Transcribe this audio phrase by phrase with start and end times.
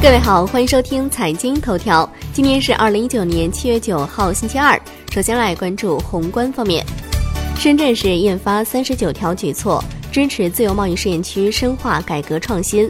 [0.00, 2.08] 各位好，欢迎收听财经头条。
[2.32, 4.80] 今天是二零一九年七月九号，星期二。
[5.10, 6.86] 首先来关注宏观方面，
[7.56, 9.82] 深圳市印发三十九条举措，
[10.12, 12.88] 支持自由贸易试验区深化改革创新。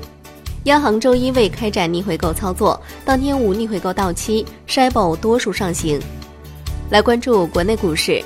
[0.64, 5.98] 央行周一未开展逆回购操作，当天无逆回购到期 s h i b o 多数上行。
[6.90, 8.22] 来关注国内股市，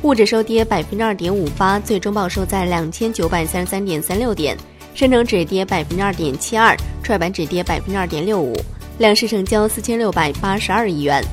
[0.00, 4.56] 沪指收跌百分之二点五八，最终报收在两千九百三十三点三六点。
[4.94, 8.54] 深成指跌百分之二点七二，创业板指跌百分之二点六五，
[8.98, 11.24] 两市成交四千六百八十二亿元。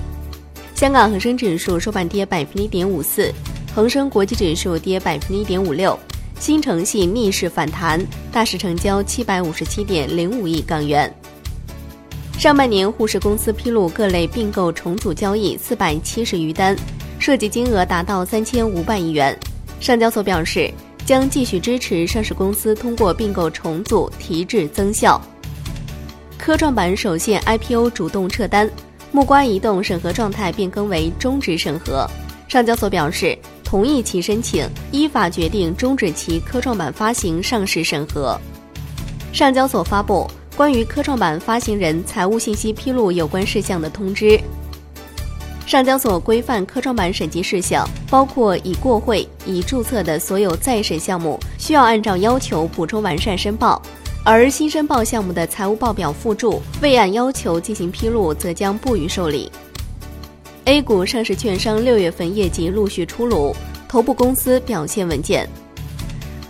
[0.75, 3.33] 香港恒生指数收盘跌百分之一点五四，
[3.75, 5.97] 恒生国际指数跌百分之一点五六。
[6.39, 7.99] 新城系逆势反弹，
[8.31, 11.13] 大市成交七百五十七点零五亿港元。
[12.37, 16.73] 上半年沪市公司披露各类并购重组交易四百七十余单，
[17.19, 19.37] 涉及金额达到三千五百亿元。
[19.81, 20.71] 上交所表示。
[21.09, 25.19] 将继续支持上市公司通过并购重组提质增效。
[26.37, 28.69] 科创板首现 IPO 主动撤单，
[29.11, 32.07] 木瓜移动审核状态变更为终止审核。
[32.47, 38.39] 上交所表示同意其申请，依法决定终止其科创板发行上市审核。
[39.33, 44.39] 上交所发布关于科创板发行人财务信息披露有关事项的通知。
[45.69, 53.79] 上交所规范科创板审计事项，包括已过会、已注册的所有在审项目，需要按照要求补充完善申报；
[54.25, 59.51] 而新申报项目的财务报表附注未按要求进行披露，则将不予受理。
[60.65, 63.55] A 股上市券商六月份业绩陆续出炉，
[63.87, 65.47] 头部公司表现稳健。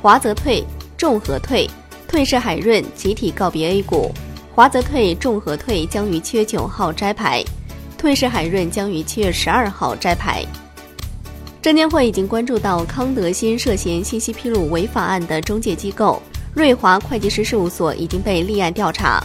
[0.02, 0.64] 华泽退、
[0.96, 1.70] 众和退、
[2.08, 4.14] 退市海润集体告别 A 股，
[4.56, 7.44] 华泽退、众和退将于七月九号摘牌。
[8.00, 10.42] 退市海润将于七月十二号摘牌。
[11.62, 16.22] 证监会已经关注到康德新涉嫌信息披露违法案的中介机构
[16.54, 19.22] 瑞华会计师事务所已经被立案调查。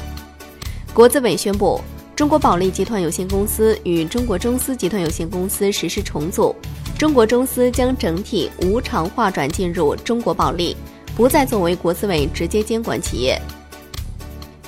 [0.93, 1.81] 国资委宣布，
[2.17, 6.53] 中国保利集团有限公司与中国中资集团有限公司实施重组，
[6.99, 10.77] 中国中资将整体无偿划转进入中国保利，
[11.15, 13.41] 不再作为国资委直接监管企业。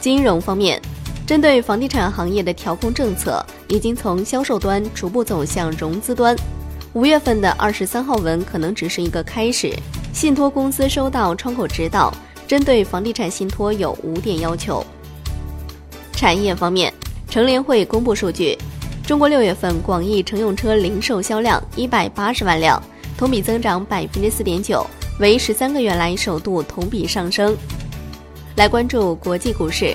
[0.01, 0.81] 金融方面。
[1.27, 6.37] 针对房地产行业的调控政策，已经从销售端逐步走向融资端。
[6.93, 9.75] 五月份的二十三号文可能只是一个开始。
[10.13, 12.15] 信托公司收到窗口指导，
[12.47, 14.87] 针对房地产信托有五点要求。
[16.13, 16.95] 产业方面，
[17.29, 18.57] 乘联会公布数据，
[19.05, 22.81] 中国六月份广义乘用车零售销量一百八十万辆，
[23.19, 24.87] 同比增长百分之四点九，
[25.19, 27.55] 为十三个月来首度同比上升。
[28.55, 29.95] 来关注国际股市。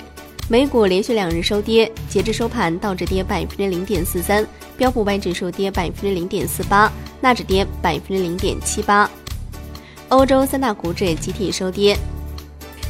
[0.49, 6.91] 美股连续两日收跌，截至收盘，道指跌百分之零点四三，标普五百指数跌百分之零点四八，
[7.21, 9.09] 纳指跌百分之零点七八。
[10.09, 11.97] 欧洲三大股指集体收跌。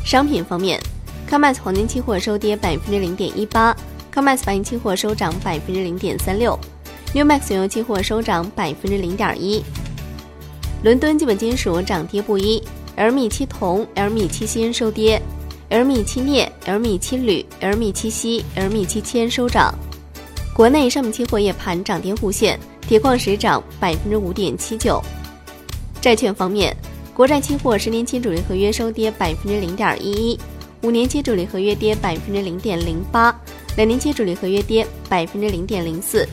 [0.04, 0.82] 商品方面
[1.30, 3.76] ，COMEX 黄金期货收跌百分之零点一八
[4.12, 6.58] ，COMEX 白银期货收涨百分之零点三六
[7.14, 9.64] ，NEWMAX 原油期货收涨百分之零点一。
[10.84, 12.64] 伦敦基本金属涨跌不一
[12.98, 15.22] ，LME 期铜、LME 期锌收跌。
[15.72, 19.74] LME 期镍、LME 期铝、LME 期锡、LME 期铅收涨。
[20.54, 25.02] 国内商品期货夜盘涨跌互现，铁矿石涨百分之五点七九。
[26.02, 26.76] 债券方面，
[27.14, 30.40] 国债期货十年期主力合约收跌百分之零点一一，
[30.82, 33.34] 五年期主力合约跌百分之零点零八，
[33.78, 36.28] 两年期主力合约跌百分之零点零四。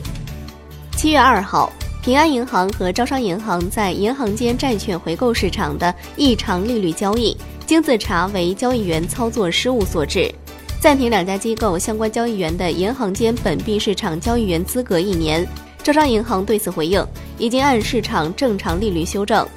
[0.97, 7.35] 七月二号，平安银行和招商银行在银行间债券回购市场的异常利率交易。
[7.65, 10.33] 经自查为交易员操作失误所致，
[10.81, 15.47] 暂停两家机构相关交易员的银行间本币市场交易员资格一年。
[15.83, 17.05] 招商银行对此回应，
[17.37, 19.47] 已经按市场正常利率修正。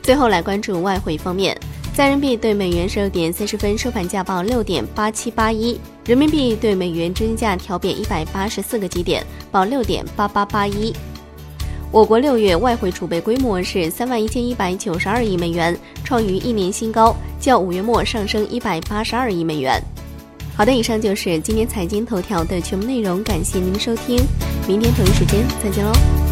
[0.00, 1.58] 最后来关注外汇方面，
[1.92, 10.94] 在人民币对美元十二点三十分收盘价报六点八七八一，人民币对美元中间价调贬一百八十四个基点，报六点八八八一。
[11.90, 19.82] 我国六月外汇储备规模是三万一千一百九十二亿美元，创于一年新高，较五月末上升一百八十二亿美元。
[20.54, 24.18] 好的，以上就是今天财经头条的全部内容，感谢您的收听，
[24.66, 26.27] 明天同一时间再见喽。